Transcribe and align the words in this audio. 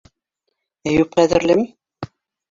Әйүп 0.91 1.13
ҡәҙерлем! 1.19 1.61